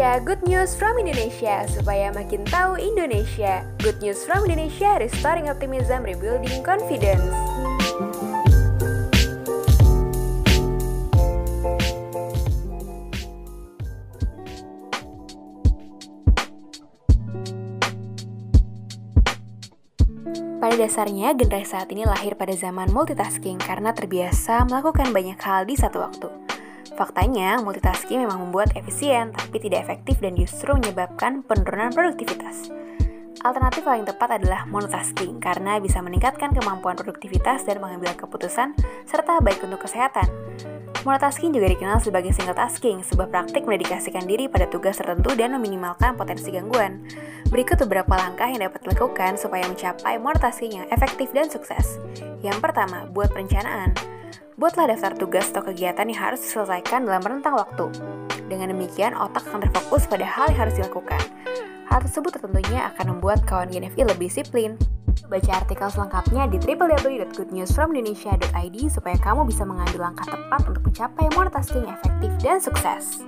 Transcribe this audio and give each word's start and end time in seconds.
Indonesia, 0.00 0.24
good 0.24 0.42
news 0.48 0.72
from 0.80 0.96
Indonesia 0.96 1.68
supaya 1.68 2.08
makin 2.08 2.40
tahu 2.48 2.80
Indonesia. 2.80 3.68
Good 3.84 4.00
news 4.00 4.24
from 4.24 4.48
Indonesia, 4.48 4.96
restoring 4.96 5.52
optimism, 5.52 6.08
rebuilding 6.08 6.64
confidence. 6.64 7.20
Pada 20.64 20.80
dasarnya, 20.80 21.36
generasi 21.36 21.76
saat 21.76 21.92
ini 21.92 22.08
lahir 22.08 22.40
pada 22.40 22.56
zaman 22.56 22.88
multitasking 22.88 23.60
karena 23.60 23.92
terbiasa 23.92 24.64
melakukan 24.64 25.12
banyak 25.12 25.36
hal 25.44 25.68
di 25.68 25.76
satu 25.76 26.00
waktu. 26.00 26.49
Faktanya, 26.98 27.62
multitasking 27.62 28.26
memang 28.26 28.48
membuat 28.48 28.74
efisien, 28.74 29.30
tapi 29.34 29.62
tidak 29.62 29.86
efektif 29.88 30.18
dan 30.18 30.34
justru 30.34 30.74
menyebabkan 30.74 31.42
penurunan 31.46 31.94
produktivitas. 31.94 32.70
Alternatif 33.40 33.88
paling 33.88 34.04
tepat 34.04 34.36
adalah 34.36 34.68
monotasking 34.68 35.40
karena 35.40 35.80
bisa 35.80 36.04
meningkatkan 36.04 36.52
kemampuan 36.52 36.92
produktivitas 36.92 37.64
dan 37.64 37.80
mengambil 37.80 38.12
keputusan 38.12 38.76
serta 39.08 39.40
baik 39.40 39.64
untuk 39.64 39.80
kesehatan. 39.80 40.28
Monotasking 41.00 41.56
juga 41.56 41.72
dikenal 41.72 42.04
sebagai 42.04 42.36
single 42.36 42.52
tasking, 42.52 43.00
sebuah 43.00 43.32
praktik 43.32 43.64
mendedikasikan 43.64 44.28
diri 44.28 44.52
pada 44.52 44.68
tugas 44.68 45.00
tertentu 45.00 45.32
dan 45.32 45.56
meminimalkan 45.56 46.12
potensi 46.12 46.52
gangguan. 46.52 47.00
Berikut 47.48 47.80
beberapa 47.88 48.12
langkah 48.20 48.44
yang 48.52 48.68
dapat 48.68 48.84
dilakukan 48.84 49.40
supaya 49.40 49.64
mencapai 49.64 50.20
monotasking 50.20 50.76
yang 50.76 50.86
efektif 50.92 51.32
dan 51.32 51.48
sukses. 51.48 51.96
Yang 52.44 52.60
pertama, 52.60 53.08
buat 53.08 53.32
perencanaan. 53.32 53.96
Buatlah 54.60 54.92
daftar 54.92 55.16
tugas 55.16 55.48
atau 55.56 55.64
kegiatan 55.64 56.04
yang 56.04 56.20
harus 56.20 56.44
diselesaikan 56.44 57.08
dalam 57.08 57.24
rentang 57.24 57.56
waktu. 57.56 57.88
Dengan 58.44 58.76
demikian, 58.76 59.16
otak 59.16 59.48
akan 59.48 59.64
terfokus 59.64 60.04
pada 60.04 60.28
hal 60.28 60.52
yang 60.52 60.68
harus 60.68 60.76
dilakukan. 60.76 61.16
Hal 61.88 62.04
tersebut 62.04 62.36
tentunya 62.36 62.92
akan 62.92 63.16
membuat 63.16 63.40
kawan 63.48 63.72
GNFI 63.72 64.04
lebih 64.04 64.28
disiplin. 64.28 64.76
Baca 65.32 65.64
artikel 65.64 65.88
selengkapnya 65.88 66.44
di 66.52 66.60
www.goodnewsfromindonesia.id 66.60 68.76
supaya 68.92 69.16
kamu 69.16 69.48
bisa 69.48 69.64
mengambil 69.64 70.12
langkah 70.12 70.28
tepat 70.28 70.60
untuk 70.68 70.92
mencapai 70.92 71.24
monotasking 71.32 71.88
efektif 71.88 72.28
dan 72.44 72.60
sukses. 72.60 73.24